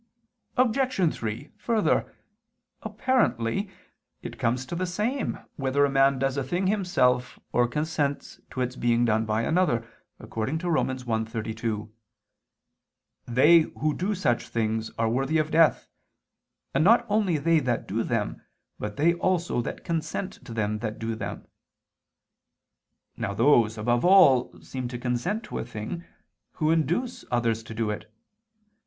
[0.57, 1.13] Obj.
[1.13, 2.11] 3: Further,
[2.81, 3.69] apparently,
[4.23, 8.61] it comes to the same whether a man does a thing himself, or consents to
[8.61, 9.87] its being done by another,
[10.17, 10.87] according to Rom.
[10.87, 11.91] 1:32:
[13.27, 15.87] "They who do such things, are worthy of death,
[16.73, 18.41] and not only they that do them,
[18.79, 21.45] but they also that consent to them that do them."
[23.15, 26.03] Now those, above all, seem to consent to a thing,
[26.53, 28.11] who induce others to do it.